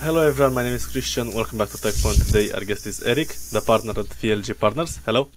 [0.00, 1.32] Hello everyone, my name is Christian.
[1.32, 2.14] Welcome back to Tekpon.
[2.26, 5.00] Today our guest is Eric, the partner at FLG Partners.
[5.06, 5.28] Hello.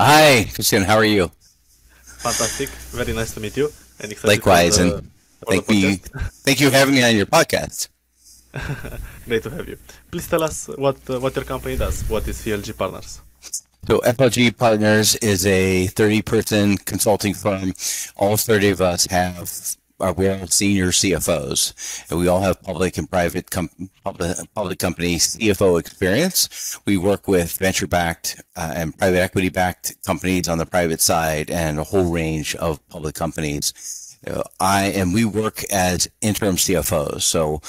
[0.00, 0.82] Hi, Christian.
[0.82, 1.30] How are you?
[2.02, 2.68] Fantastic.
[2.90, 3.70] Very nice to meet you.
[4.00, 5.10] And Likewise, the, and
[5.46, 5.96] thank you,
[6.44, 7.88] thank you for having me on your podcast.
[9.26, 9.78] Great to have you.
[10.10, 12.02] Please tell us what uh, what your company does.
[12.08, 13.20] What is FLG Partners?
[13.86, 17.72] So FLG Partners is a 30-person consulting firm.
[18.16, 19.48] All 30 of us have
[19.98, 23.70] are we all senior CFOs, and we all have public and private com-
[24.04, 26.78] public, public company CFO experience.
[26.84, 31.84] We work with venture-backed uh, and private equity-backed companies on the private side, and a
[31.84, 33.72] whole range of public companies.
[34.58, 37.60] I and we work as interim CFOs, so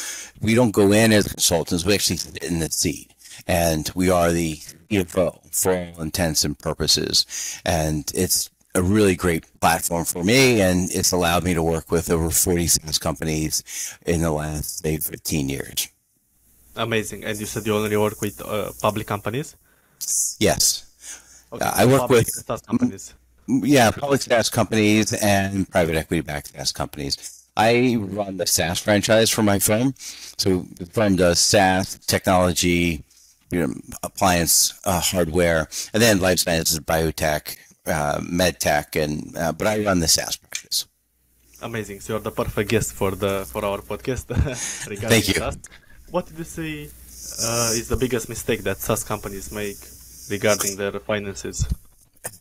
[0.42, 1.86] we don't go in as consultants.
[1.86, 3.14] We actually sit in the seat,
[3.46, 4.56] and we are the
[4.90, 7.62] CFO for all intents and purposes.
[7.66, 12.10] And it's a really great platform for me, and it's allowed me to work with
[12.12, 13.64] over 40 SaaS companies
[14.06, 15.90] in the last, say, 15 years.
[16.76, 17.24] Amazing.
[17.26, 19.56] And you said you only work with uh, public companies?
[20.40, 20.86] Yes.
[21.52, 23.14] Okay, uh, I work with SaaS companies.
[23.48, 27.48] Yeah, public SaaS companies and private equity backed SaaS companies.
[27.58, 29.96] I run the SaaS franchise for my firm.
[30.38, 33.04] So the firm does SaaS, technology,
[33.50, 39.52] you know, appliance, uh, hardware, and then life sciences, biotech, uh, med tech, and uh,
[39.52, 40.88] but I run the SaaS practice.
[41.62, 42.02] Amazing.
[42.02, 44.26] So you're the perfect guest for the for our podcast.
[45.10, 45.34] Thank you.
[45.34, 45.58] SaaS.
[46.12, 46.90] What do you say
[47.44, 49.78] uh, is the biggest mistake that SaaS companies make
[50.30, 51.68] regarding their finances?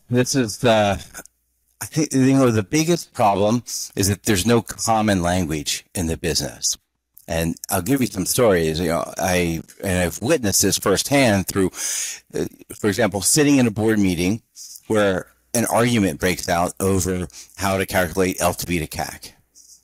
[0.09, 0.97] This is uh,
[1.81, 3.63] I think you know the biggest problem
[3.95, 6.77] is that there's no common language in the business.
[7.29, 8.79] And I'll give you some stories.
[8.79, 11.71] You know, I and I've witnessed this firsthand through,
[12.33, 12.45] uh,
[12.79, 14.41] for example, sitting in a board meeting
[14.87, 15.27] where
[15.57, 19.33] an argument breaks out over how to calculate LTV to CAC.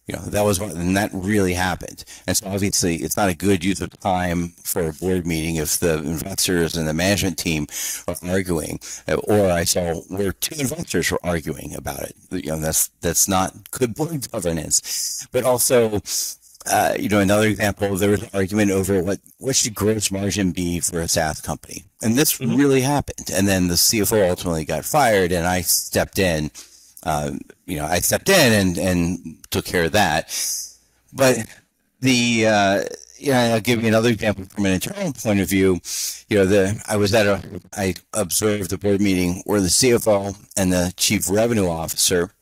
[0.07, 2.03] You know, that was one, and that really happened.
[2.27, 5.79] And so obviously it's not a good use of time for a board meeting if
[5.79, 7.67] the investors and the management team
[8.07, 12.15] are arguing, or I saw where two investors were arguing about it.
[12.31, 15.25] You know, that's, that's not good board governance.
[15.31, 16.01] But also,
[16.65, 20.51] uh, you know, another example, there was an argument over what, what should gross margin
[20.51, 21.83] be for a SaaS company.
[22.01, 22.55] And this mm-hmm.
[22.55, 23.29] really happened.
[23.33, 26.51] And then the CFO ultimately got fired and I stepped in,
[27.03, 27.31] uh,
[27.65, 30.33] you know, I stepped in and, and took care of that.
[31.11, 31.45] But
[31.99, 32.83] the, uh,
[33.17, 35.79] yeah, I'll give you another example from an internal point of view.
[36.29, 40.35] You know, the I was at a I observed the board meeting where the CFO
[40.57, 42.33] and the chief revenue officer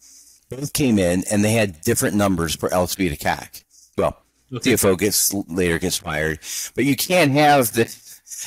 [0.49, 3.63] both came in and they had different numbers for LTV to CAC
[3.97, 4.17] well,
[4.53, 4.73] okay.
[4.73, 6.39] CFO gets later gets fired,
[6.75, 7.85] but you can't have the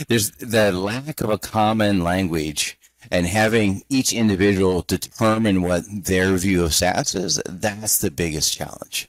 [0.09, 2.79] there's the lack of a common language
[3.11, 7.43] and having each individual determine what their view of SaaS is.
[7.47, 9.09] That's the biggest challenge.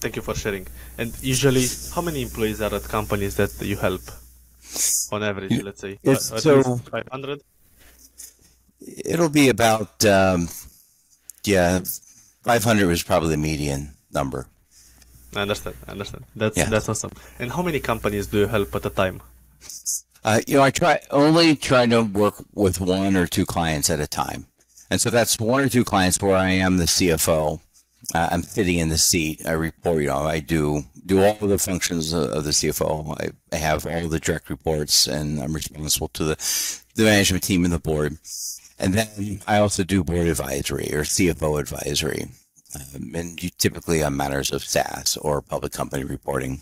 [0.00, 0.66] Thank you for sharing.
[0.98, 4.02] And usually, how many employees are at companies that you help?
[5.12, 7.40] On average, let's say, it's, at so 500.
[9.04, 10.48] It'll be about um,
[11.44, 11.80] yeah,
[12.44, 14.46] 500 was probably the median number.
[15.34, 15.76] I understand.
[15.86, 16.24] I understand.
[16.34, 16.68] That's yeah.
[16.68, 17.12] that's awesome.
[17.38, 19.22] And how many companies do you help at a time?
[20.24, 24.00] Uh, you know, I try only try to work with one or two clients at
[24.00, 24.46] a time,
[24.90, 27.60] and so that's one or two clients where I am the CFO.
[28.14, 29.42] Uh, I'm sitting in the seat.
[29.46, 30.02] I report.
[30.02, 33.16] You know, I do do all of the functions of, of the CFO.
[33.20, 36.36] I, I, have all the direct reports, and I'm responsible to the
[36.96, 38.18] the management team and the board.
[38.78, 42.28] And then I also do board advisory or CFO advisory
[42.74, 46.60] um, and you typically on matters of SaaS or public company reporting.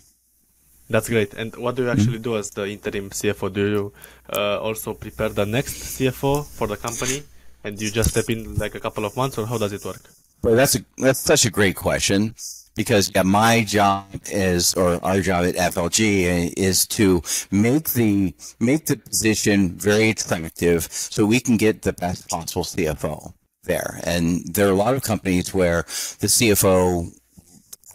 [0.89, 1.33] That's great.
[1.35, 2.33] And what do you actually mm-hmm.
[2.33, 3.53] do as the interim CFO?
[3.53, 3.93] Do you
[4.33, 7.21] uh, also prepare the next CFO for the company,
[7.63, 10.01] and you just step in like a couple of months, or how does it work?
[10.41, 12.33] Well, that's a that's such a great question
[12.75, 17.21] because yeah, my job is, or our job at FLG is to
[17.51, 23.33] make the make the position very attractive so we can get the best possible CFO
[23.69, 24.01] there.
[24.03, 25.83] And there are a lot of companies where
[26.19, 27.17] the CFO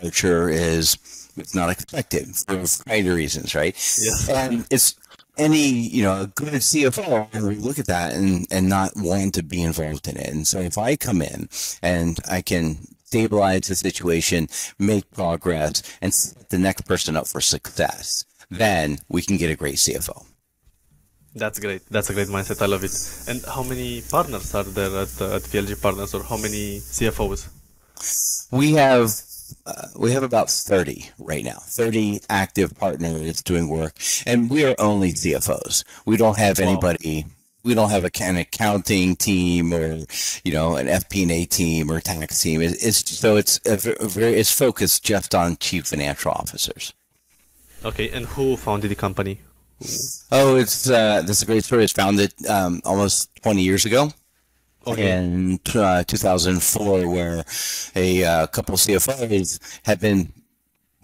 [0.00, 0.96] culture is
[1.36, 3.74] it's not expected for a variety of reasons, right?
[3.74, 4.28] Yes.
[4.28, 4.94] And it's
[5.36, 9.42] any, you know, a good CFO we look at that and, and not want to
[9.42, 10.28] be involved in it.
[10.28, 11.48] And so if I come in
[11.82, 14.48] and I can stabilize the situation,
[14.78, 19.56] make progress, and set the next person up for success, then we can get a
[19.56, 20.24] great CFO.
[21.34, 21.82] That's great.
[21.90, 22.62] That's a great mindset.
[22.62, 22.94] I love it.
[23.28, 27.48] And how many partners are there at, uh, at FLG Partners, or how many CFOs?
[28.52, 29.10] We have
[29.66, 33.92] uh, we have about 30 right now 30 active partners doing work
[34.26, 37.26] and we are only cfos we don't have anybody
[37.62, 40.00] we don't have a, an accounting team or
[40.44, 45.04] you know an fp&a team or tax team it's so it's a very it's focused
[45.04, 46.94] just on chief financial officers
[47.84, 49.40] Okay, and who founded the company?
[50.32, 51.84] Oh, it's uh, this is a great story.
[51.84, 54.10] It's founded um, almost 20 years ago.
[54.86, 55.16] Okay.
[55.16, 57.44] In uh, 2004, where
[57.96, 60.32] a uh, couple CFOs had been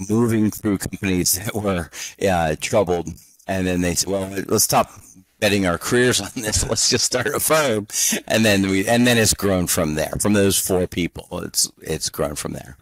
[0.09, 1.91] moving through companies that were
[2.29, 3.09] uh, troubled,
[3.47, 4.91] and then they said, "Well, let's stop
[5.39, 6.63] betting our careers on this.
[6.69, 7.87] Let's just start a firm."
[8.27, 10.13] And then we, and then it's grown from there.
[10.21, 12.77] From those four people, it's it's grown from there.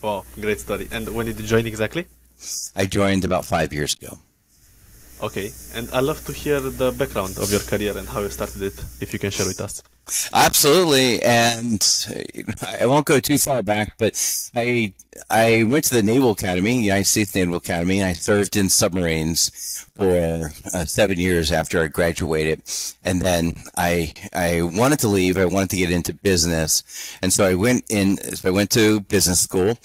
[0.00, 0.88] Wow, great story.
[0.90, 2.06] And when did you join exactly?
[2.74, 4.18] I joined about five years ago.
[5.22, 8.60] Okay, and I'd love to hear the background of your career and how you started
[8.60, 9.80] it, if you can share with us.
[10.34, 11.80] Absolutely, and
[12.10, 14.92] uh, I won't go too far back, but I
[15.30, 19.86] I went to the Naval Academy, United States Naval Academy, and I served in submarines
[19.94, 22.62] for uh, seven years after I graduated,
[23.04, 25.36] and then I I wanted to leave.
[25.36, 26.82] I wanted to get into business,
[27.22, 28.16] and so I went in.
[28.36, 29.76] So I went to business school,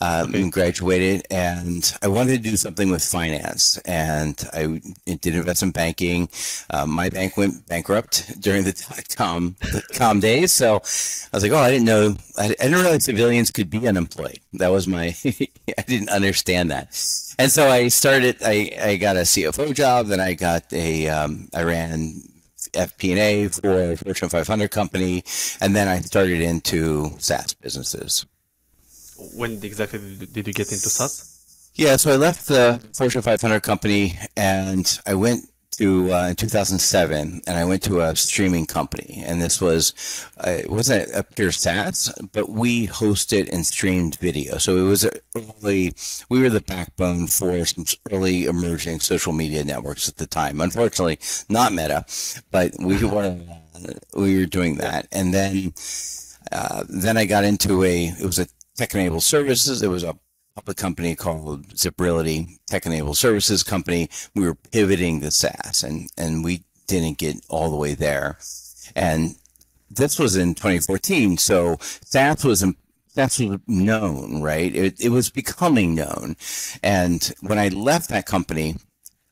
[0.00, 0.42] um, Okay.
[0.42, 6.28] and graduated, and I wanted to do something with finance, and I did investment banking.
[6.70, 9.56] Um, my bank went bankrupt during the dot-com
[9.94, 10.80] com days, so I
[11.36, 14.38] was like, oh, I didn't know, I, I didn't realize civilians could be unemployed.
[14.54, 15.16] That was my,
[15.80, 16.88] I didn't understand that,
[17.40, 18.36] and so I started.
[18.44, 18.56] I
[18.90, 22.20] I got a CFO job, then I got a, um, I ran
[22.76, 25.24] FP&A for a Fortune 500 company,
[25.62, 28.26] and then I started into SaaS businesses.
[29.34, 31.32] When exactly did you- did you get into SaaS?
[31.74, 37.42] Yeah, so I left the Fortune 500 company and I went to uh, in 2007
[37.46, 39.92] and I went to a streaming company and this was
[40.46, 44.58] uh, it wasn't a pure SaaS but we hosted and streamed video.
[44.58, 45.94] So it was early
[46.28, 50.60] we were the backbone for some early emerging social media networks at the time.
[50.60, 51.18] Unfortunately
[51.48, 52.04] not Meta
[52.50, 53.38] but we were
[54.14, 55.08] we were doing that.
[55.12, 55.74] And then
[56.52, 58.46] uh, then I got into a it was a
[58.76, 59.82] tech enabled services.
[59.82, 60.16] It was a
[60.56, 64.08] public company called Ziprility Tech Enabled Services Company.
[64.34, 68.38] We were pivoting to SaaS and, and we didn't get all the way there.
[68.96, 69.36] And
[69.90, 71.36] this was in 2014.
[71.36, 72.64] So SaaS was,
[73.14, 74.74] was known, right?
[74.74, 76.36] It, it was becoming known.
[76.82, 78.76] And when I left that company,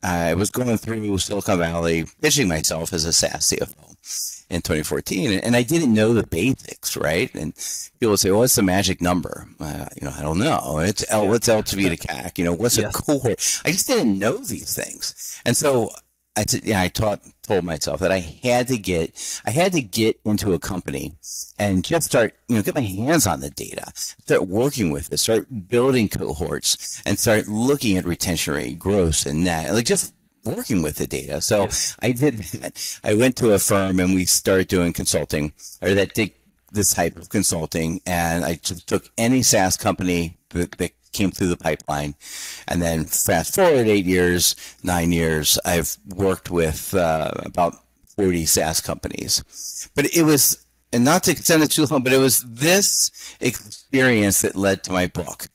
[0.03, 5.57] I was going through Silicon Valley, pitching myself as a SaaS CFO in 2014, and
[5.57, 7.35] I didn't know the basics, right?
[7.35, 7.55] And
[7.99, 10.79] people would say, "Well, what's the magic number?" Uh, you know, I don't know.
[10.79, 11.29] It's L.
[11.29, 12.39] What's LTV to CAC?
[12.39, 13.61] You know, what's a cohort?
[13.65, 15.91] I just didn't know these things, and so
[16.37, 19.83] I said, yeah, I taught told myself that I had to get I had to
[19.83, 21.13] get into a company
[21.59, 25.19] and just start, you know, get my hands on the data, start working with it,
[25.19, 30.13] start building cohorts, and start looking at retention rate, gross, and net, like just
[30.45, 31.41] working with the data.
[31.41, 31.69] So
[32.01, 33.01] I did that.
[33.03, 36.33] I went to a firm and we started doing consulting, or that did
[36.73, 41.57] this type of consulting, and I took any SaaS company that, that came through the
[41.57, 42.15] pipeline,
[42.67, 47.77] and then fast forward eight years, nine years, I've worked with uh, about
[48.17, 50.61] forty SaaS companies, but it was.
[50.93, 54.93] And not to extend it too long, but it was this experience that led to
[54.93, 55.49] my book.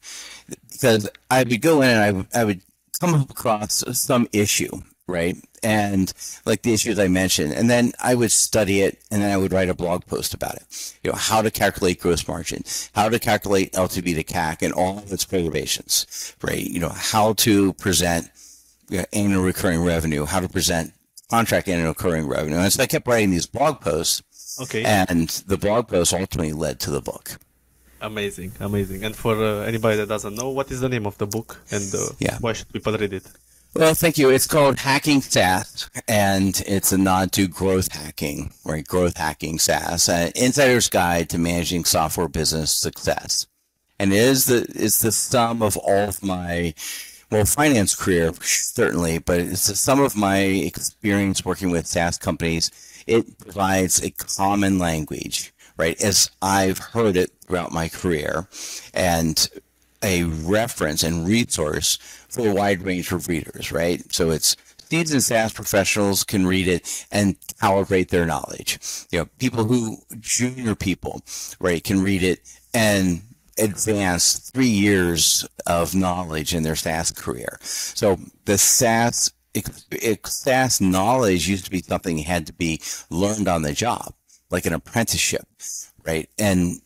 [0.69, 2.62] Because I would go in and I, I would
[3.00, 5.38] come across some issue, right?
[5.63, 6.12] And
[6.46, 9.51] like the issues I mentioned, and then I would study it and then I would
[9.51, 10.96] write a blog post about it.
[11.04, 12.63] You know, how to calculate gross margin,
[12.94, 16.63] how to calculate LTV to CAC and all of its perturbations, right?
[16.63, 18.30] You know, how to present
[18.90, 20.94] you know, annual recurring revenue, how to present
[21.30, 22.57] contract annual recurring revenue.
[22.57, 24.23] And so I kept writing these blog posts
[24.62, 27.38] Okay, and the blog post ultimately led to the book.
[28.01, 29.03] Amazing, amazing.
[29.03, 31.94] And for uh, anybody that doesn't know, what is the name of the book and
[31.94, 32.37] uh, Yeah.
[32.39, 33.23] why should people read it?
[33.75, 34.31] Well, thank you.
[34.31, 38.85] It's called Hacking SaaS, and it's a nod to growth hacking, right?
[38.85, 43.45] Growth hacking SaaS, an insider's guide to managing software business success.
[43.99, 46.73] And it is the it's the sum of all of my
[47.29, 52.71] well finance career certainly, but it's the sum of my experience working with SaaS companies.
[53.06, 56.01] It provides a common language, right?
[56.01, 58.47] As I've heard it throughout my career,
[58.94, 59.49] and
[60.03, 61.97] a reference and resource
[62.29, 64.01] for a wide range of readers, right?
[64.13, 68.79] So it's seasoned SaaS professionals can read it and calibrate their knowledge.
[69.11, 71.21] You know, people who junior people,
[71.59, 72.39] right, can read it
[72.73, 73.23] and
[73.57, 77.57] advance three years of knowledge in their SaaS career.
[77.61, 79.33] So the SaaS
[80.25, 82.79] SaaS knowledge used to be something had to be
[83.09, 84.13] learned on the job,
[84.51, 85.47] like an apprenticeship,
[86.06, 86.29] right?
[86.37, 86.79] And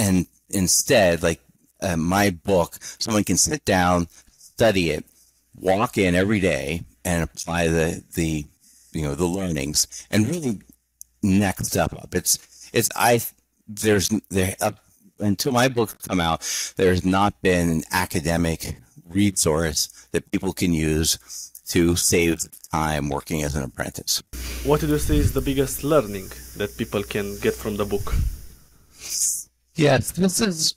[0.00, 1.40] and instead, like
[1.82, 5.04] uh, my book, someone can sit down, study it,
[5.54, 8.46] walk in every day, and apply the the
[8.92, 10.58] you know the learnings, and really
[11.22, 12.14] next step up.
[12.14, 12.38] It's
[12.72, 13.20] it's I
[13.68, 14.78] there's there up
[15.18, 16.40] until my book come out,
[16.76, 18.76] there's not been an academic
[19.06, 21.18] resource that people can use
[21.68, 22.40] to save
[22.72, 24.22] time working as an apprentice.
[24.64, 28.14] What do you see is the biggest learning that people can get from the book?
[29.80, 30.74] Yes, this is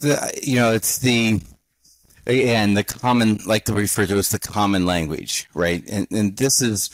[0.00, 1.40] the you know it's the
[2.26, 5.88] and the common like to refer to as the common language, right?
[5.88, 6.90] And and this is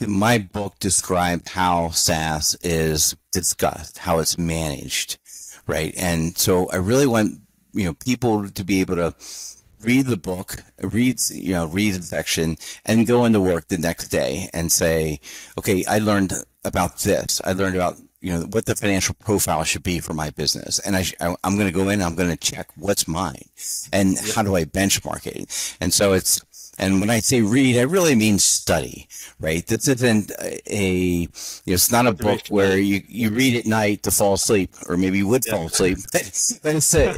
[0.00, 5.18] my book described how SaaS is discussed, how it's managed,
[5.66, 5.92] right?
[5.98, 7.32] And so I really want
[7.74, 9.14] you know people to be able to
[9.82, 14.08] read the book, read you know read the section, and go into work the next
[14.08, 15.20] day and say,
[15.58, 16.32] okay, I learned
[16.64, 17.42] about this.
[17.44, 20.96] I learned about you know what the financial profile should be for my business, and
[20.96, 22.02] I I'm going to go in.
[22.02, 23.48] I'm going to check what's mine,
[23.92, 25.76] and how do I benchmark it.
[25.80, 26.42] And so it's
[26.78, 29.08] and when I say read, I really mean study,
[29.40, 29.66] right?
[29.66, 34.04] This isn't a, you know, it's not a book where you, you read at night
[34.04, 35.98] to fall asleep, or maybe you would fall asleep.
[36.12, 37.16] But, it's a,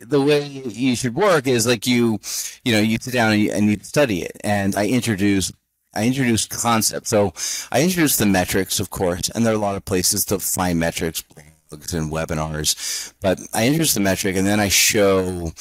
[0.00, 2.18] the way you should work is like you,
[2.64, 4.36] you know, you sit down and you, and you study it.
[4.42, 5.52] And I introduce,
[5.94, 7.10] I introduced concepts.
[7.10, 7.32] So
[7.70, 10.78] I introduced the metrics, of course, and there are a lot of places to find
[10.78, 11.22] metrics,
[11.70, 13.12] blogs and webinars.
[13.20, 15.52] But I introduce the metric, and then I show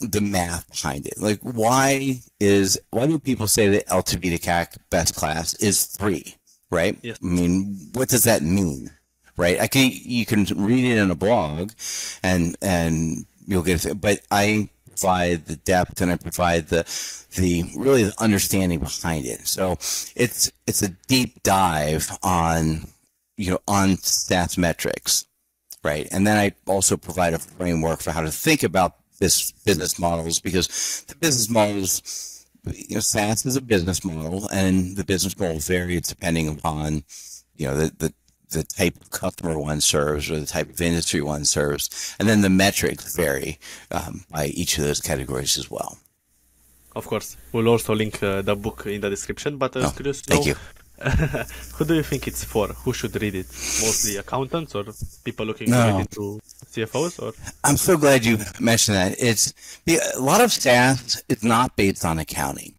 [0.00, 1.14] the math behind it.
[1.18, 6.36] Like, why is why do people say that LTV to CAC best class is three?
[6.70, 6.98] Right?
[7.02, 7.18] Yes.
[7.22, 8.90] I mean, what does that mean?
[9.36, 9.60] Right?
[9.60, 11.72] I can you can read it in a blog,
[12.22, 14.00] and and you'll get it.
[14.00, 16.84] But I provide the depth and I provide the
[17.36, 19.46] the really the understanding behind it.
[19.46, 19.72] So
[20.16, 22.86] it's it's a deep dive on
[23.36, 25.26] you know on SaaS metrics,
[25.82, 26.08] right?
[26.10, 30.40] And then I also provide a framework for how to think about this business models
[30.40, 35.58] because the business models you know SaaS is a business model and the business model
[35.58, 37.04] varies depending upon
[37.56, 38.14] you know the, the
[38.54, 42.16] the type of customer one serves or the type of industry one serves.
[42.18, 43.58] And then the metrics vary
[43.90, 45.98] um, by each of those categories as well.
[46.96, 47.36] Of course.
[47.52, 50.46] We'll also link uh, the book in the description, but uh, oh, curious to thank
[50.46, 50.56] know, you.
[51.74, 52.68] who do you think it's for?
[52.68, 53.46] Who should read it?
[53.46, 54.84] Mostly accountants or
[55.24, 55.90] people looking no.
[55.90, 57.20] to into CFOs?
[57.20, 57.32] Or
[57.64, 59.16] I'm so glad you mentioned that.
[59.18, 59.52] It's
[59.88, 62.73] a lot of SaaS is not based on accounting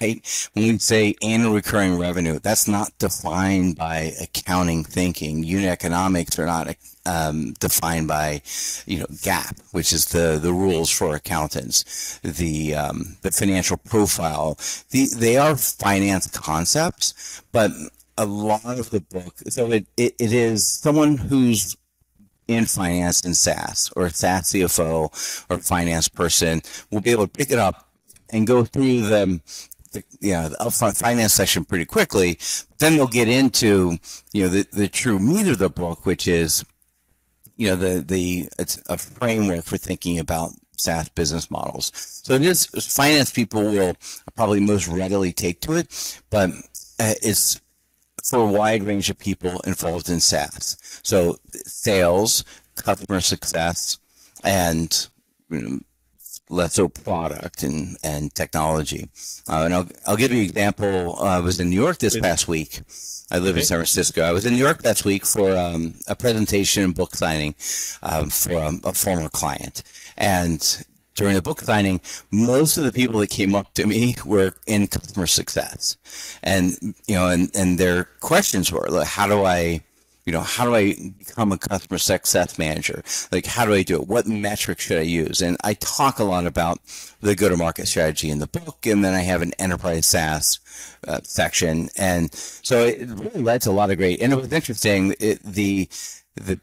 [0.00, 0.50] right?
[0.52, 5.42] When we say annual recurring revenue, that's not defined by accounting thinking.
[5.42, 8.42] Unit economics are not um, defined by,
[8.86, 12.18] you know, GAAP, which is the, the rules for accountants.
[12.22, 14.58] The um, the financial profile,
[14.90, 17.70] the, they are finance concepts, but
[18.18, 21.76] a lot of the book, so it, it, it is someone who's
[22.46, 27.50] in finance in SaaS or SaaS CFO or finance person will be able to pick
[27.50, 27.88] it up
[28.28, 29.40] and go through the
[29.92, 30.30] the, the
[30.60, 32.38] upfront finance section pretty quickly.
[32.78, 33.98] Then they'll get into,
[34.32, 36.64] you know, the, the true meat of the book, which is,
[37.56, 41.92] you know, the, the, it's a framework for thinking about SaaS business models.
[41.94, 43.94] So is finance people will
[44.34, 46.50] probably most readily take to it, but
[46.98, 47.60] uh, it's
[48.24, 50.76] for a wide range of people involved in SaaS.
[51.02, 52.44] So sales,
[52.76, 53.98] customer success,
[54.42, 55.08] and
[55.50, 55.80] you know,
[56.50, 59.08] less so product and, and technology.
[59.48, 61.16] Uh, and I'll, I'll give you an example.
[61.18, 62.82] Uh, I was in New York this past week.
[63.30, 63.60] I live okay.
[63.60, 64.22] in San Francisco.
[64.22, 67.54] I was in New York last week for um, a presentation and book signing
[68.02, 69.84] um, for a, a, former client.
[70.16, 72.00] And during the book signing,
[72.32, 75.96] most of the people that came up to me were in customer success.
[76.42, 76.76] And,
[77.06, 79.82] you know, and, and their questions were, like, how do I
[80.30, 83.02] you know, how do I become a customer success manager?
[83.32, 84.06] Like, how do I do it?
[84.06, 85.42] What metrics should I use?
[85.42, 86.78] And I talk a lot about
[87.20, 88.86] the go to market strategy in the book.
[88.86, 90.60] And then I have an enterprise SaaS
[91.08, 91.88] uh, section.
[91.96, 95.16] And so it really led to a lot of great, and it was interesting.
[95.18, 95.88] It, the,
[96.36, 96.60] the,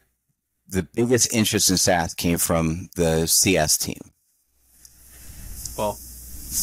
[0.66, 4.00] the biggest interest in SaaS came from the CS team.
[5.76, 5.98] Well,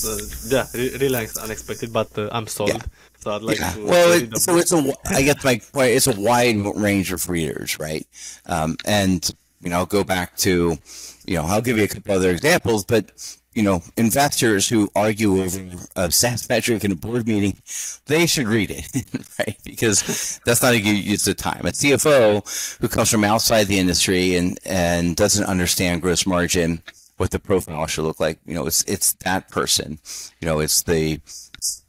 [0.07, 2.69] uh, yeah, really unexpected, but uh, I'm sold.
[2.69, 2.81] Yeah.
[3.25, 3.71] So I'd like yeah.
[3.71, 3.85] to.
[3.87, 4.93] Well, it, so it's a.
[5.09, 5.93] I guess my point.
[5.93, 8.05] It's a wide range of readers, right?
[8.45, 9.27] Um, and
[9.61, 10.77] you know, I'll go back to,
[11.25, 13.11] you know, I'll give you a couple other examples, but
[13.55, 15.59] you know, investors who argue over
[15.95, 17.57] a SaaS metric in a board meeting,
[18.05, 18.85] they should read it,
[19.39, 19.57] right?
[19.63, 21.61] Because that's not a good use of time.
[21.65, 26.83] A CFO who comes from outside the industry and and doesn't understand gross margin,
[27.17, 29.99] what the profile should look like, you know, it's it's that person.
[30.41, 31.19] You know, it's the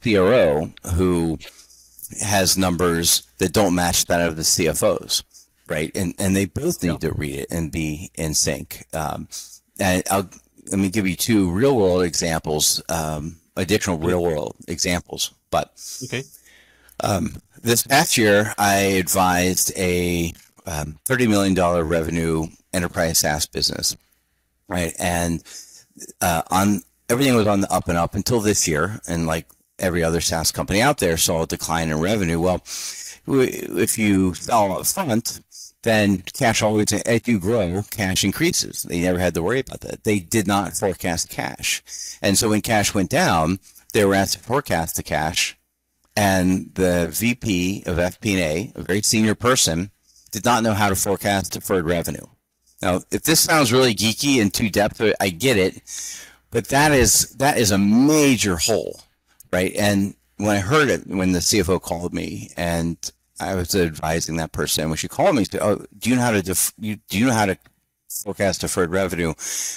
[0.03, 1.39] CRO who
[2.21, 5.23] has numbers that don't match that of the CFOs,
[5.69, 5.91] right?
[5.95, 8.87] And and they both need to read it and be in sync.
[8.95, 9.29] Um,
[9.79, 10.29] and I'll
[10.71, 15.33] let me give you two real world examples, um, additional real world examples.
[15.51, 15.73] But
[16.05, 16.23] okay,
[17.01, 20.33] um, this past year I advised a
[20.67, 23.97] um, thirty million dollar revenue enterprise SaaS business,
[24.69, 24.93] right?
[24.99, 25.43] And
[26.21, 29.01] uh, on everything was on the up and up until this year.
[29.09, 29.47] And like
[29.79, 32.41] every other SaaS company out there saw a decline in revenue.
[32.41, 32.63] Well,
[33.27, 35.41] if you sell up front,
[35.83, 38.83] then cash always, as you grow, cash increases.
[38.83, 40.05] They never had to worry about that.
[40.05, 41.83] They did not forecast cash.
[42.21, 43.61] And so when cash went down,
[43.93, 45.57] they were asked to forecast the cash.
[46.17, 49.91] And the VP of FP&A, a very senior person,
[50.31, 52.27] did not know how to forecast deferred revenue.
[52.83, 55.83] Now, if this sounds really geeky and too depth, I get it,
[56.51, 59.01] but that is that is a major hole,
[59.57, 59.75] right?
[59.77, 62.97] And when I heard it, when the CFO called me and
[63.41, 66.23] I was advising that person, when she called me, she said, "Oh, do you know
[66.23, 67.59] how to def- you, do you know how to
[68.11, 69.33] forecast deferred revenue?"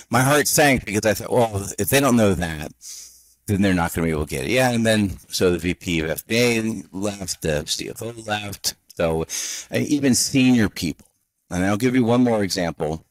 [0.10, 2.74] My heart sank because I thought, well, if they don't know that,
[3.48, 4.52] then they're not going to be able to get it.
[4.52, 9.26] Yeah, and then so the VP of FBA left, the CFO left, so
[9.74, 11.08] even senior people.
[11.50, 13.06] And I'll give you one more example.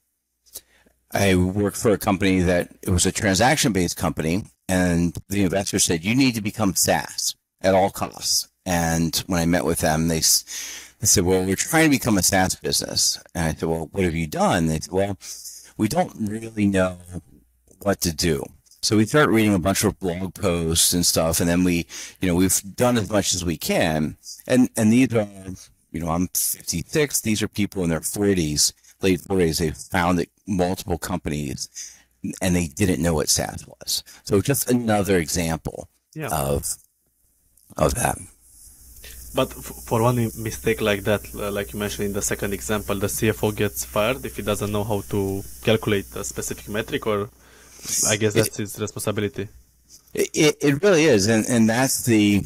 [1.13, 5.79] I worked for a company that it was a transaction based company, and the investor
[5.79, 8.49] said, You need to become SaaS at all costs.
[8.67, 12.23] And when I met with them, they, they said, Well, we're trying to become a
[12.23, 13.23] SaaS business.
[13.35, 14.67] And I said, Well, what have you done?
[14.67, 15.19] They said, Well,
[15.77, 16.99] we don't really know
[17.83, 18.45] what to do.
[18.81, 21.87] So we start reading a bunch of blog posts and stuff, and then we,
[22.21, 24.17] you know, we've done as much as we can.
[24.47, 25.29] And and these are,
[25.91, 27.21] you know, I'm 56.
[27.23, 28.73] These are people in their 40s
[29.03, 31.69] late 40s, They've founded multiple companies
[32.41, 34.03] and they didn't know what SaaS was.
[34.25, 36.29] So just another example yeah.
[36.33, 36.77] of
[37.77, 38.19] of that.
[39.35, 43.07] But for one mistake like that, uh, like you mentioned in the second example, the
[43.09, 47.29] CFO gets fired if he doesn't know how to calculate a specific metric, or
[48.09, 49.49] I guess that's it, his responsibility.
[50.15, 52.43] It, it really is, and and that's the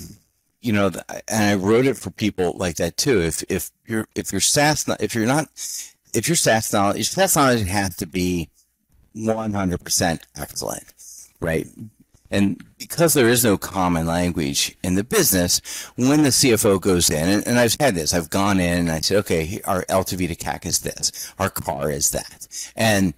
[0.60, 0.90] you know,
[1.28, 3.20] and I wrote it for people like that too.
[3.20, 5.48] If if you're if you're SaaS, if you're not
[6.14, 8.48] if your SaaS knowledge, SaaS knowledge has to be
[9.16, 10.84] 100% excellent,
[11.40, 11.66] right?
[12.30, 15.60] And because there is no common language in the business,
[15.96, 19.00] when the CFO goes in, and, and, I've had this, I've gone in and I
[19.00, 22.48] said, okay, our LTV to CAC is this, our CAR is that.
[22.74, 23.12] And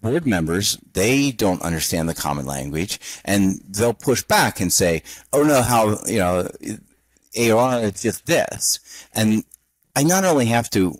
[0.00, 5.42] board members, they don't understand the common language and they'll push back and say, oh
[5.42, 6.48] no, how, you know,
[7.36, 8.78] AR is just this.
[9.12, 9.44] And
[9.96, 10.94] I not only have to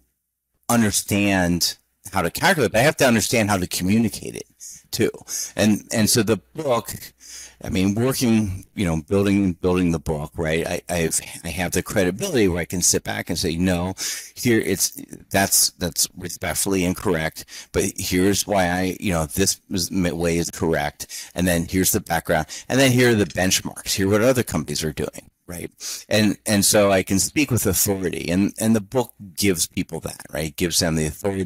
[0.69, 1.77] understand
[2.13, 4.47] how to calculate, but I have to understand how to communicate it
[4.91, 5.11] too.
[5.57, 6.93] And and so the book,
[7.63, 10.67] I mean, working, you know, building building the book, right?
[10.67, 13.95] I I've I have the credibility where I can sit back and say, no,
[14.35, 20.51] here it's that's that's respectfully incorrect, but here's why I, you know, this way is
[20.51, 23.95] correct, and then here's the background, and then here are the benchmarks.
[23.95, 25.71] Here what other companies are doing right?
[26.09, 30.23] And and so I can speak with authority, and and the book gives people that,
[30.33, 30.57] right?
[30.57, 31.45] Gives them the authority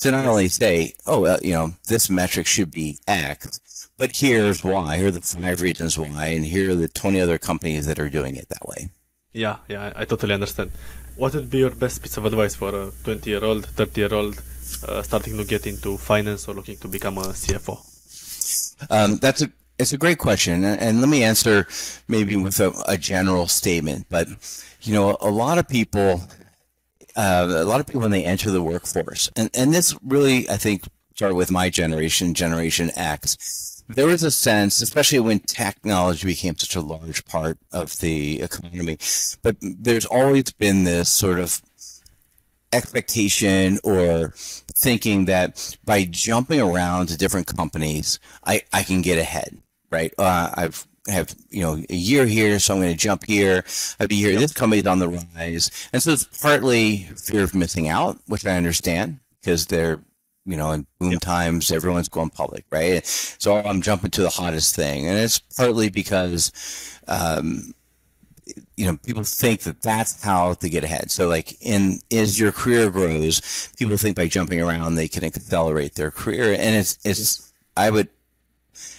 [0.00, 4.62] to not only say, oh, well, you know, this metric should be X, but here's
[4.64, 4.96] why.
[4.98, 8.10] Here are the five reasons why, and here are the twenty other companies that are
[8.10, 8.90] doing it that way.
[9.32, 10.70] Yeah, yeah, I totally understand.
[11.16, 14.42] What would be your best piece of advice for a twenty-year-old, thirty-year-old
[14.88, 17.76] uh, starting to get into finance or looking to become a CFO?
[18.90, 21.66] Um, that's a it's a great question, and let me answer
[22.08, 24.06] maybe with a, a general statement.
[24.08, 24.28] But
[24.82, 26.22] you know, a lot of people,
[27.14, 30.56] uh, a lot of people when they enter the workforce, and and this really, I
[30.56, 30.84] think,
[31.14, 33.82] started with my generation, Generation X.
[33.88, 38.98] There was a sense, especially when technology became such a large part of the economy,
[39.42, 41.62] but there's always been this sort of
[42.72, 44.34] expectation or
[44.74, 49.62] thinking that by jumping around to different companies, I, I can get ahead
[49.96, 50.12] right?
[50.18, 53.64] Uh, I've have you know a year here, so I'm going to jump here.
[53.98, 54.32] I'd be here.
[54.32, 54.40] Yep.
[54.40, 58.56] This company's on the rise, and so it's partly fear of missing out, which I
[58.56, 60.00] understand because they're
[60.44, 61.20] you know in boom yep.
[61.20, 63.04] times everyone's going public, right?
[63.06, 66.52] So I'm jumping to the hottest thing, and it's partly because.
[67.08, 67.72] Um,
[68.76, 71.10] you know, people think that that's how to get ahead.
[71.10, 75.94] So, like, in as your career grows, people think by jumping around they can accelerate
[75.94, 77.52] their career, and it's it's.
[77.76, 78.08] I would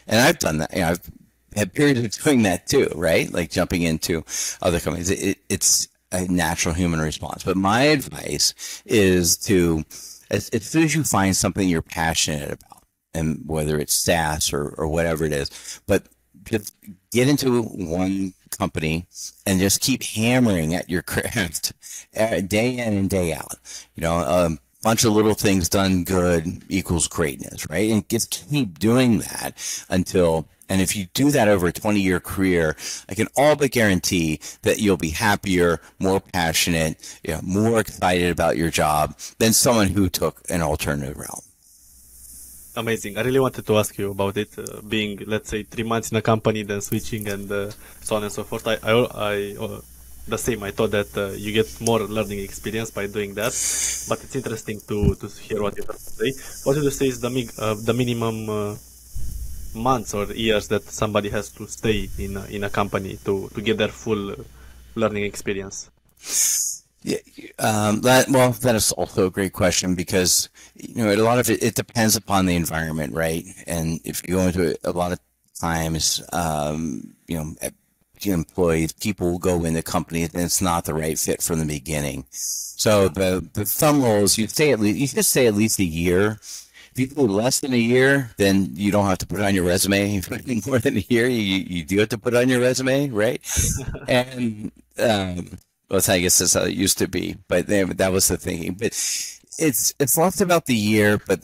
[0.07, 0.73] and I've done that.
[0.73, 1.11] You know, I've
[1.55, 3.31] had periods of doing that too, right?
[3.31, 4.23] Like jumping into
[4.61, 5.09] other companies.
[5.09, 7.43] It, it's a natural human response.
[7.43, 9.83] But my advice is to,
[10.31, 14.75] as, as soon as you find something you're passionate about, and whether it's SaaS or,
[14.77, 16.07] or whatever it is, but
[16.43, 16.75] just
[17.11, 19.07] get into one company
[19.45, 21.73] and just keep hammering at your craft
[22.15, 23.55] uh, day in and day out.
[23.95, 27.89] You know, um, bunch of little things done good equals greatness, right?
[27.89, 29.53] And just keep doing that
[29.89, 32.75] until, and if you do that over a 20 year career,
[33.09, 38.31] I can all but guarantee that you'll be happier, more passionate, you know, more excited
[38.31, 41.43] about your job than someone who took an alternative route.
[42.75, 43.17] amazing.
[43.17, 46.17] I really wanted to ask you about it, uh, being let's say three months in
[46.17, 48.67] a company, then switching, and uh, so on and so forth.
[48.67, 48.93] I, I,
[49.31, 49.81] I uh,
[50.27, 50.63] the same.
[50.63, 53.53] I thought that uh, you get more learning experience by doing that,
[54.09, 56.29] but it's interesting to to hear what you have to say.
[56.63, 58.75] What would you say is the uh, the minimum uh,
[59.73, 63.61] months or years that somebody has to stay in a, in a company to to
[63.61, 64.35] get their full
[64.95, 65.89] learning experience?
[67.03, 67.19] Yeah,
[67.59, 71.49] um, that well, that is also a great question because you know a lot of
[71.49, 73.45] it it depends upon the environment, right?
[73.65, 75.19] And if you go into a lot of
[75.59, 77.55] times, um, you know,
[78.25, 82.25] employees, people will go into companies and it's not the right fit from the beginning.
[82.31, 85.79] So the the thumb rule is you stay at least you should stay at least
[85.79, 86.39] a year.
[86.91, 89.53] If you do less than a year, then you don't have to put it on
[89.53, 90.15] your resume.
[90.17, 92.61] If you more than a year, you, you do have to put it on your
[92.61, 93.39] resume, right?
[94.07, 98.37] and um, well, I guess that's how it used to be, but that was the
[98.37, 98.73] thinking.
[98.73, 101.41] But it's it's less about the year, but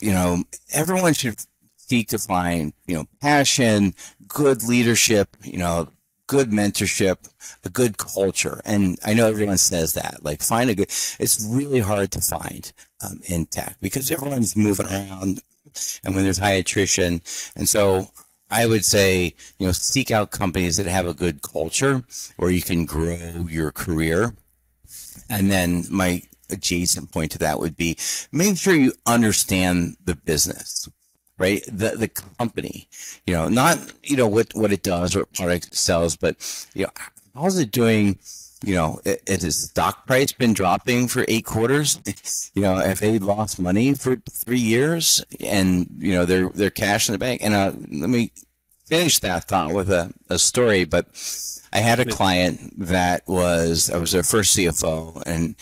[0.00, 1.36] you know, everyone should
[1.76, 3.94] seek to find you know passion,
[4.28, 5.88] good leadership, you know,
[6.26, 7.28] good mentorship,
[7.64, 8.60] a good culture.
[8.64, 10.88] And I know everyone says that, like find a good.
[11.18, 12.72] It's really hard to find
[13.04, 15.42] um, in tech because everyone's moving around,
[16.04, 17.22] and when there's high attrition,
[17.56, 18.10] and so
[18.50, 22.04] I would say, you know, seek out companies that have a good culture
[22.36, 24.34] where you can grow your career.
[25.28, 27.96] And then my adjacent point to that would be
[28.32, 30.88] make sure you understand the business,
[31.38, 31.62] right?
[31.66, 32.88] The, the company,
[33.26, 36.36] you know, not, you know, what, what it does, what product it sells, but,
[36.74, 36.92] you know,
[37.34, 38.18] how's it doing?
[38.64, 42.00] you know, has it has stock price been dropping for eight quarters?
[42.54, 47.08] you know, if they lost money for three years and, you know, their, their cash
[47.08, 47.40] in the bank.
[47.42, 48.32] And uh, let me
[48.86, 51.06] finish that thought with a, a story, but
[51.72, 55.54] I had a client that was, I was their first CFO and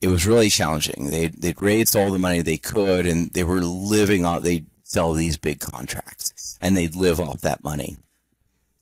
[0.00, 1.10] it was really challenging.
[1.10, 5.12] They, they'd raised all the money they could and they were living on, they sell
[5.12, 7.96] these big contracts and they'd live off that money.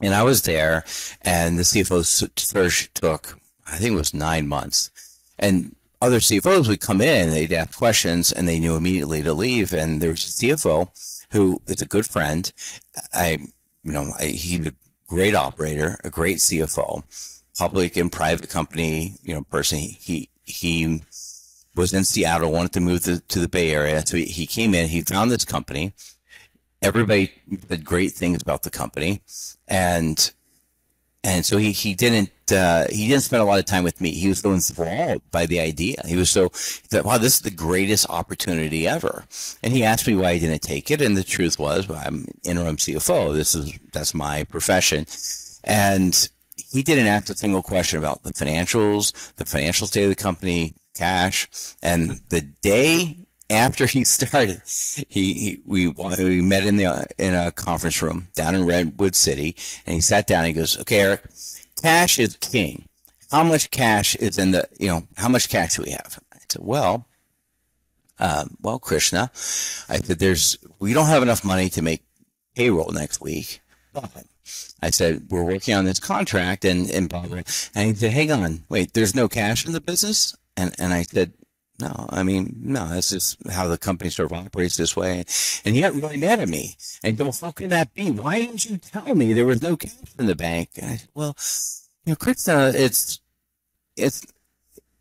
[0.03, 0.85] And I was there
[1.23, 4.91] and the CFO search took I think it was nine months.
[5.39, 9.73] And other CFOs would come in, they'd ask questions, and they knew immediately to leave.
[9.73, 10.89] And there was a CFO
[11.31, 12.53] who is a good friend.
[13.13, 13.39] I,
[13.85, 14.73] you know, I, he's a
[15.09, 17.03] great operator, a great CFO,
[17.59, 19.79] public and private company, you know, person.
[19.79, 21.03] He he
[21.75, 24.75] was in Seattle, wanted to move to, to the Bay Area, so he, he came
[24.75, 24.89] in.
[24.89, 25.93] He found this company.
[26.83, 27.33] Everybody
[27.69, 29.23] said great things about the company,
[29.69, 30.33] and
[31.23, 34.11] and so he, he didn't uh, he didn't spend a lot of time with me.
[34.11, 35.97] He was so enthralled by the idea.
[36.07, 39.25] He was so he thought, wow, this is the greatest opportunity ever.
[39.63, 41.03] And he asked me why I didn't take it.
[41.03, 43.35] And the truth was, well, I'm interim CFO.
[43.35, 45.07] This is that's my profession.
[45.63, 46.29] And
[46.73, 50.75] he didn't ask a single question about the financials, the financial state of the company,
[50.95, 51.49] cash.
[51.83, 54.63] And the day after he started,
[55.09, 59.57] he, he we we met in the in a conference room down in Redwood City,
[59.87, 60.41] and he sat down.
[60.41, 61.23] and He goes, "Okay, Eric,
[61.81, 62.85] cash is king.
[63.31, 66.39] How much cash is in the you know how much cash do we have?" I
[66.49, 67.07] said, "Well."
[68.23, 69.31] Um, well, Krishna,
[69.89, 72.05] I said, there's, we don't have enough money to make
[72.55, 73.63] payroll next week.
[73.95, 74.27] But
[74.83, 78.65] I said, we're working on this contract and, and, Bob, and he said, hang on,
[78.69, 80.35] wait, there's no cash in the business?
[80.57, 81.33] And, and I said,
[81.81, 85.25] no, I mean, no, that's just how the company sort of operates this way.
[85.65, 86.77] And he got really mad at me.
[87.03, 88.11] And goes, how can that be?
[88.11, 90.71] Why didn't you tell me there was no cash in the bank?
[90.77, 91.37] And I said, well,
[92.05, 93.21] you know, Krista, it's,
[93.97, 94.27] it's,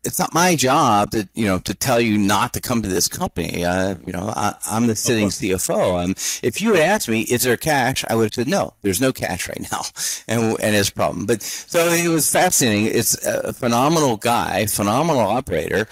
[0.04, 3.08] it's not my job to, you know, to tell you not to come to this
[3.08, 3.64] company.
[3.64, 6.02] Uh, you know, I, am the sitting CFO.
[6.02, 8.04] Um, if you had asked me, is there cash?
[8.08, 9.82] I would have said, no, there's no cash right now.
[10.28, 11.26] And, and it's a problem.
[11.26, 12.86] But so it was fascinating.
[12.86, 15.88] It's a phenomenal guy, phenomenal operator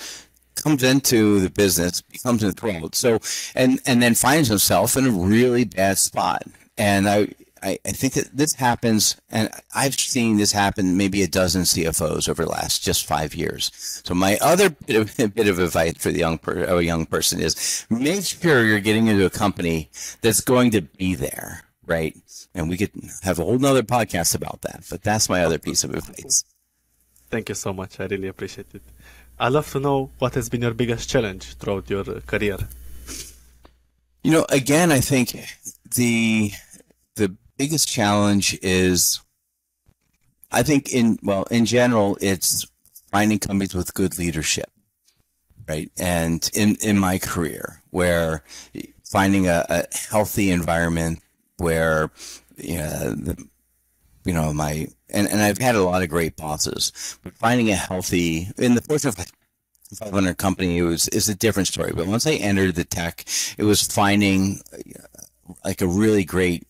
[0.55, 2.95] comes into the business, becomes enthralled.
[2.95, 3.21] So,
[3.55, 6.45] and and then finds himself in a really bad spot.
[6.77, 7.29] And I,
[7.63, 12.29] I, I think that this happens, and I've seen this happen maybe a dozen CFOs
[12.29, 13.71] over the last just five years.
[14.05, 17.41] So my other bit of, bit of advice for the young per, a young person
[17.41, 19.91] is make sure you're getting into a company
[20.21, 22.17] that's going to be there, right?
[22.55, 22.93] And we could
[23.23, 26.45] have a whole nother podcast about that, but that's my other piece of advice.
[27.31, 28.01] Thank you so much.
[28.01, 28.83] I really appreciate it.
[29.39, 32.59] I'd love to know what has been your biggest challenge throughout your career.
[34.25, 35.37] You know, again, I think
[35.95, 36.53] the the
[37.59, 39.21] biggest challenge is,
[40.51, 42.67] I think in well, in general, it's
[43.11, 44.71] finding companies with good leadership,
[45.69, 45.91] right?
[45.99, 48.43] And in in my career, where
[49.05, 51.21] finding a, a healthy environment
[51.57, 52.11] where
[52.57, 53.49] you know, the,
[54.25, 57.75] you know my and, and I've had a lot of great bosses, but finding a
[57.75, 59.13] healthy in the fortune
[59.95, 61.93] 500 company, it was it's a different story.
[61.95, 63.25] But once I entered the tech,
[63.57, 65.23] it was finding uh,
[65.65, 66.68] like a really great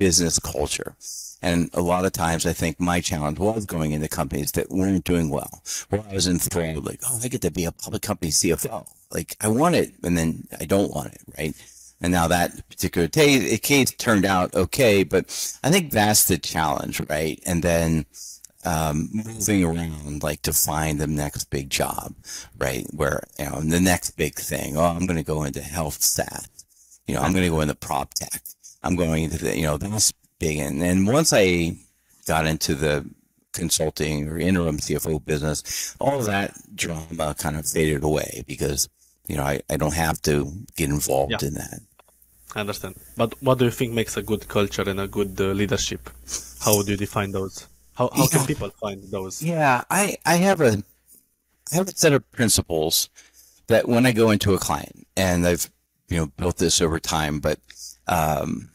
[0.00, 0.96] business culture.
[1.42, 5.04] And a lot of times, I think my challenge was going into companies that weren't
[5.04, 8.30] doing well, where I was enthralled, like, oh, I get to be a public company
[8.30, 8.86] CFO.
[9.12, 11.54] Like, I want it, and then I don't want it, right?
[12.00, 15.24] And now that particular t- case turned out okay, but
[15.62, 17.38] I think that's the challenge, right?
[17.44, 18.06] And then
[18.64, 22.14] um, moving around, like to find the next big job,
[22.58, 22.86] right?
[22.94, 24.78] Where, you know, the next big thing.
[24.78, 26.48] Oh, I'm going to go into health stat.
[27.06, 28.42] You know, I'm going to go into prop tech.
[28.82, 30.58] I'm going into the, you know, that's big.
[30.58, 31.76] And, and once I
[32.26, 33.08] got into the
[33.52, 38.88] consulting or interim CFO business, all of that drama kind of faded away because,
[39.26, 41.48] you know, I, I don't have to get involved yeah.
[41.48, 41.80] in that.
[42.54, 42.96] I understand.
[43.16, 46.10] But what do you think makes a good culture and a good uh, leadership?
[46.64, 47.66] How do you define those?
[47.94, 49.42] How, how can people find those?
[49.42, 50.82] Yeah, I, I have a
[51.72, 53.08] I have a set of principles
[53.68, 55.70] that when I go into a client, and I've
[56.08, 57.58] you know built this over time, but
[58.10, 58.68] um,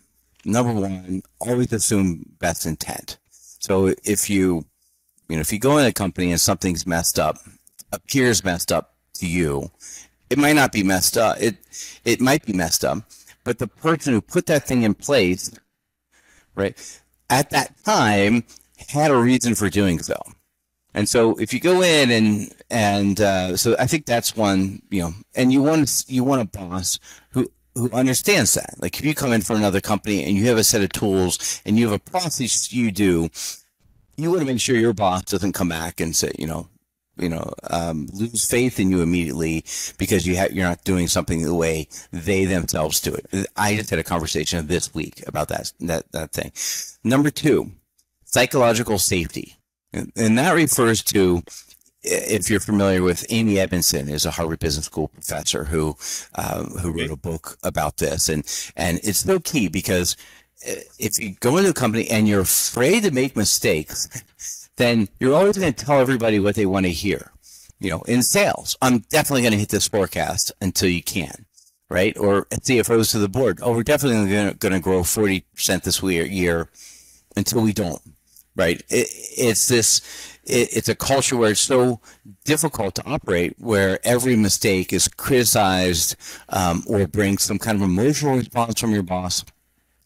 [0.46, 3.18] number one, always assume best intent.
[3.30, 4.66] So if you
[5.28, 7.38] you know if you go in a company and something's messed up,
[7.92, 9.70] appears messed up to you,
[10.30, 11.38] it might not be messed up.
[11.40, 11.58] It
[12.06, 13.00] it might be messed up,
[13.44, 15.52] but the person who put that thing in place,
[16.56, 18.46] right, at that time
[18.90, 20.16] had a reason for doing so.
[20.94, 25.02] And so if you go in and and uh, so I think that's one you
[25.02, 27.00] know, and you want you want a boss
[27.32, 28.76] who who understands that.
[28.80, 31.62] Like if you come in from another company and you have a set of tools
[31.66, 33.30] and you have a process you do,
[34.18, 36.70] you want to make sure your boss doesn't come back and say, you know,
[37.18, 39.64] you know, um, lose faith in you immediately
[39.98, 43.48] because you have you're not doing something the way they themselves do it.
[43.56, 46.52] I just had a conversation this week about that that that thing.
[47.04, 47.72] Number two,
[48.26, 49.56] psychological safety.
[49.94, 51.42] And that refers to,
[52.06, 55.98] if you're familiar with Amy Edmondson, is a Harvard Business School professor who
[56.36, 58.44] uh, who wrote a book about this, and
[58.76, 60.16] and it's so key because
[60.70, 64.24] uh, if you go into a company and you're afraid to make mistakes,
[64.78, 67.32] then you're always going to tell everybody what they want to hear.
[67.80, 71.46] You know, in sales, I'm definitely going to hit this forecast until you can,
[71.90, 72.18] right?
[72.18, 76.70] Or CFOs to the board, oh, we're definitely going to grow 40% this year
[77.36, 78.02] until we don't
[78.56, 78.82] right?
[78.90, 80.02] It, it's this,
[80.46, 82.00] it, it's a culture where it's so
[82.44, 86.16] difficult to operate, where every mistake is criticized
[86.50, 89.44] um, or brings some kind of emotional response from your boss.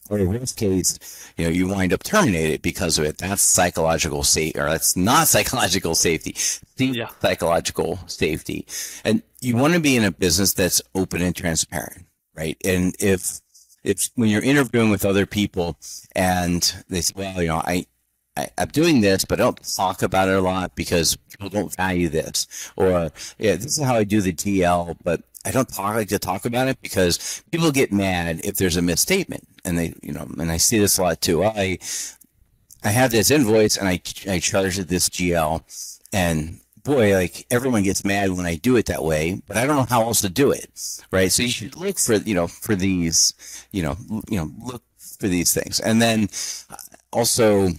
[0.09, 0.97] Or in worst case,
[1.37, 3.19] you know, you wind up terminated because of it.
[3.19, 6.35] That's psychological safety, or that's not psychological safety.
[6.77, 7.09] Yeah.
[7.21, 8.65] Psychological safety,
[9.03, 12.57] and you want to be in a business that's open and transparent, right?
[12.65, 13.39] And if
[13.83, 15.77] if when you're interviewing with other people
[16.15, 17.85] and they say, well, you know, I
[18.39, 21.75] I, am doing this, but I don't talk about it a lot because people don't
[21.75, 22.71] value this.
[22.75, 26.19] Or, yeah, this is how I do the GL, but I don't talk, like to
[26.19, 29.47] talk about it because people get mad if there's a misstatement.
[29.65, 31.43] And they, you know, and I see this a lot too.
[31.43, 31.79] I,
[32.83, 35.61] I have this invoice and I, I charge it this GL
[36.13, 39.75] and boy, like everyone gets mad when I do it that way, but I don't
[39.75, 40.69] know how else to do it.
[41.11, 41.31] Right.
[41.31, 43.33] So you should look for, you know, for these,
[43.71, 43.97] you know,
[44.29, 44.83] you know, look
[45.19, 45.79] for these things.
[45.79, 46.29] And then
[46.69, 46.75] uh,
[47.11, 47.69] also,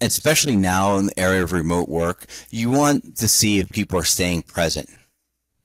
[0.00, 4.04] especially now in the area of remote work, you want to see if people are
[4.04, 4.88] staying present,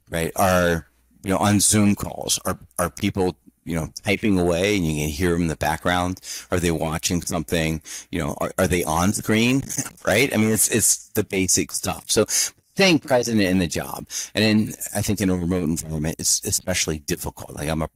[0.09, 0.31] right?
[0.35, 0.87] Are,
[1.23, 5.09] you know, on Zoom calls, are, are people, you know, typing away and you can
[5.09, 6.19] hear them in the background?
[6.51, 7.81] Are they watching something?
[8.11, 9.63] You know, are, are they on screen?
[10.05, 10.33] right?
[10.33, 12.05] I mean, it's, it's the basic stuff.
[12.09, 12.25] So
[12.75, 14.07] staying present in the job.
[14.33, 17.55] And then I think in a remote environment, it's especially difficult.
[17.55, 17.89] Like I'm a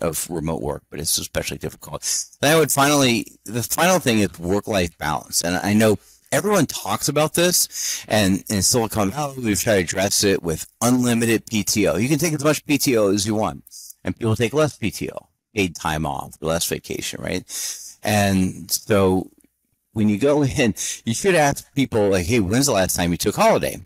[0.00, 2.02] of remote work, but it's especially difficult.
[2.40, 5.40] Then I would finally, the final thing is work-life balance.
[5.42, 5.98] And I know
[6.32, 11.46] everyone talks about this and in Silicon Valley, we've tried to address it with unlimited
[11.46, 12.02] PTO.
[12.02, 13.64] You can take as much PTO as you want
[14.02, 17.44] and people take less PTO, paid time off, less vacation, right?
[18.02, 19.30] And so
[19.92, 23.18] when you go in, you should ask people like, Hey, when's the last time you
[23.18, 23.80] took holiday?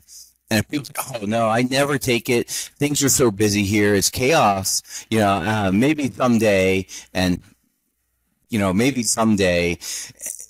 [0.50, 2.50] And people say, oh no, I never take it.
[2.50, 3.94] Things are so busy here.
[3.94, 5.06] It's chaos.
[5.10, 7.40] You know, uh, maybe someday, and
[8.48, 9.78] you know, maybe someday,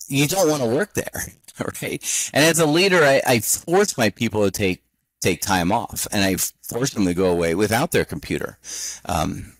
[0.09, 1.23] you don't want to work there,
[1.83, 2.31] right?
[2.33, 4.83] And as a leader, I, I force my people to take
[5.21, 8.59] take time off, and I force them to go away without their computer.
[9.07, 9.57] Um,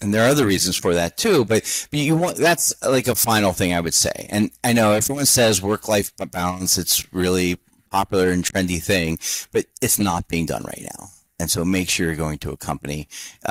[0.00, 3.14] and there are other reasons for that too, but, but you want that's like a
[3.14, 4.26] final thing I would say.
[4.28, 6.76] And I know everyone says work life balance.
[6.76, 7.58] It's really
[7.96, 9.10] popular and trendy thing,
[9.54, 11.02] but it's not being done right now.
[11.40, 13.00] And so make sure you're going to a company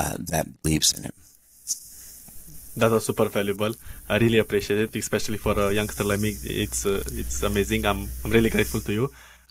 [0.00, 1.14] uh, that believes in it.
[2.80, 3.72] That was super valuable.
[4.12, 6.30] I really appreciate it, especially for a youngster like me.
[6.64, 7.82] It's uh, it's amazing.
[7.90, 9.04] I'm I'm really grateful to you.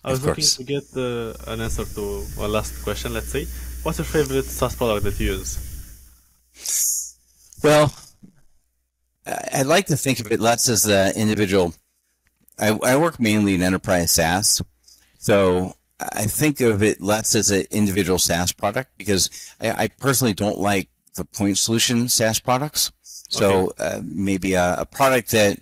[0.06, 2.04] I was Of looking to get uh, an answer to
[2.44, 3.10] one last question.
[3.18, 3.44] Let's say,
[3.84, 5.52] what's your favorite SaaS product that you use?
[7.64, 7.86] Well,
[9.26, 11.68] I- I'd like to think of it less as an individual.
[12.60, 14.62] I, I work mainly in enterprise SaaS,
[15.24, 19.30] so I think of it less as an individual SaaS product because
[19.62, 22.92] I, I personally don't like the point solution SaaS products.
[23.04, 25.60] So uh, maybe a, a product that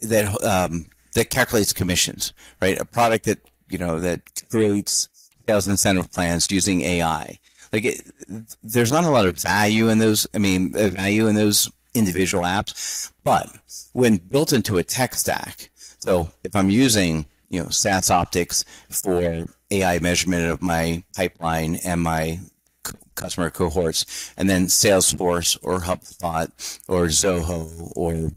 [0.00, 2.80] that um, that calculates commissions, right?
[2.80, 5.10] A product that you know that creates
[5.46, 7.38] sales incentive plans using AI.
[7.70, 8.00] Like, it,
[8.62, 10.26] there's not a lot of value in those.
[10.34, 13.46] I mean, uh, value in those individual apps, but
[13.92, 15.68] when built into a tech stack.
[15.98, 22.40] So if I'm using you know SaaSOptics for AI measurement of my pipeline and my
[23.14, 26.48] customer cohorts, and then Salesforce or HubSpot
[26.88, 28.30] or Zoho or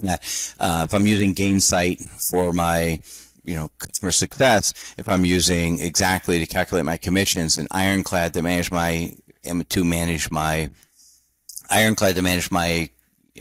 [0.00, 2.00] that uh, if I'm using Gainsight
[2.30, 3.00] for my
[3.44, 8.42] you know customer success, if I'm using Xactly to calculate my commissions and Ironclad to
[8.42, 10.70] manage my to manage my
[11.70, 12.90] Ironclad to manage my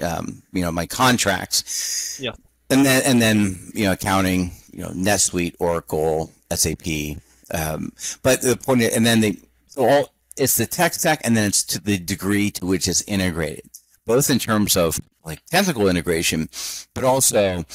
[0.02, 2.32] um, you know my contracts, Yeah.
[2.70, 7.18] And then and then you know accounting, you know NetSuite, Oracle, SAP.
[7.52, 11.36] Um, but the point, is, and then they so all it's the tech stack, and
[11.36, 13.70] then it's to the degree to which it's integrated,
[14.06, 16.50] both in terms of like technical integration,
[16.94, 17.66] but also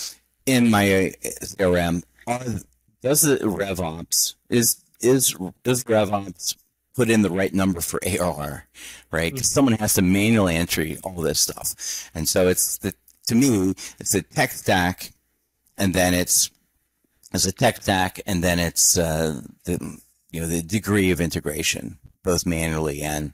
[0.46, 1.10] in my uh,
[1.42, 2.02] CRM.
[2.26, 2.40] Are,
[3.02, 6.56] does the RevOps is is does RevOps
[6.96, 8.66] put in the right number for ARR,
[9.10, 9.34] right?
[9.34, 12.94] 'Cause someone has to manually entry all this stuff, and so it's the
[13.26, 15.12] to me it's a tech stack,
[15.76, 16.50] and then it's
[17.32, 19.98] it's a tech stack, and then it's uh, the
[20.30, 23.32] you know the degree of integration, both manually and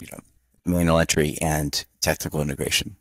[0.00, 0.20] you know
[0.64, 2.96] manual entry and technical integration.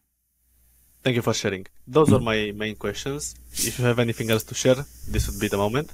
[1.03, 1.67] Thank you for sharing.
[1.85, 3.35] Those are my main questions.
[3.51, 4.75] If you have anything else to share,
[5.07, 5.91] this would be the moment.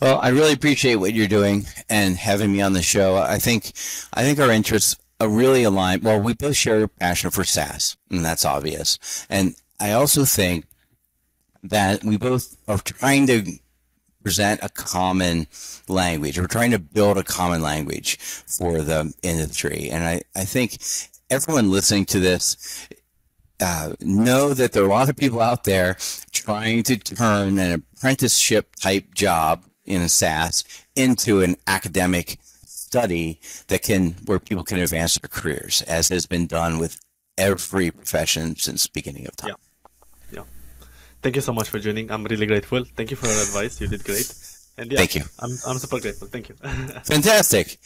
[0.00, 3.16] Well, I really appreciate what you're doing and having me on the show.
[3.16, 3.72] I think
[4.14, 6.02] I think our interests are really aligned.
[6.02, 9.26] Well, we both share a passion for SaaS, and that's obvious.
[9.28, 10.66] And I also think
[11.62, 13.58] that we both are trying to
[14.22, 15.46] present a common
[15.88, 16.38] language.
[16.38, 19.88] We're trying to build a common language for the industry.
[19.90, 20.78] And I, I think
[21.30, 22.88] everyone listening to this
[23.60, 25.96] uh, know that there are a lot of people out there
[26.30, 32.38] trying to turn an apprenticeship type job in a SaaS into an academic
[32.88, 36.92] study that can where people can advance their careers, as has been done with
[37.36, 39.50] every profession since the beginning of time.
[39.50, 40.36] Yeah.
[40.36, 40.44] Yeah.
[41.22, 42.10] Thank you so much for joining.
[42.10, 42.84] I'm really grateful.
[42.96, 43.80] Thank you for your advice.
[43.80, 44.28] You did great.
[44.78, 45.24] And yeah, Thank you.
[45.44, 46.28] I'm I'm super grateful.
[46.28, 46.54] Thank you.
[47.14, 47.78] Fantastic.